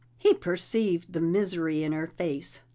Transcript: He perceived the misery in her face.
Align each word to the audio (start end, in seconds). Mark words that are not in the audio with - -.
He 0.17 0.33
perceived 0.33 1.13
the 1.13 1.19
misery 1.21 1.83
in 1.83 1.91
her 1.91 2.07
face. 2.07 2.61